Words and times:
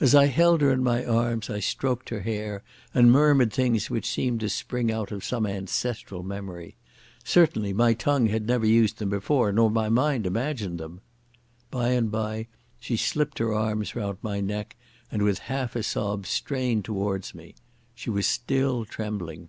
As 0.00 0.12
I 0.12 0.26
held 0.26 0.60
her 0.60 0.72
in 0.72 0.82
my 0.82 1.04
arms 1.04 1.48
I 1.48 1.60
stroked 1.60 2.08
her 2.08 2.22
hair 2.22 2.64
and 2.92 3.12
murmured 3.12 3.52
things 3.52 3.88
which 3.88 4.10
seemed 4.10 4.40
to 4.40 4.48
spring 4.48 4.90
out 4.90 5.12
of 5.12 5.22
some 5.24 5.46
ancestral 5.46 6.24
memory. 6.24 6.74
Certainly 7.22 7.72
my 7.74 7.94
tongue 7.94 8.26
had 8.26 8.44
never 8.48 8.66
used 8.66 8.98
them 8.98 9.08
before, 9.10 9.52
nor 9.52 9.70
my 9.70 9.88
mind 9.88 10.26
imagined 10.26 10.78
them.... 10.80 11.00
By 11.70 11.90
and 11.90 12.10
by 12.10 12.48
she 12.80 12.96
slipped 12.96 13.38
her 13.38 13.54
arms 13.54 13.94
round 13.94 14.18
my 14.20 14.40
neck 14.40 14.74
and 15.12 15.22
with 15.22 15.38
a 15.38 15.42
half 15.42 15.80
sob 15.84 16.26
strained 16.26 16.84
towards 16.84 17.32
me. 17.32 17.54
She 17.94 18.10
was 18.10 18.26
still 18.26 18.84
trembling. 18.84 19.48